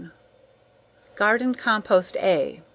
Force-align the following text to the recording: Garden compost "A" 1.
Garden 1.13 1.53
compost 1.53 2.17
"A" 2.17 2.53
1. 2.53 2.63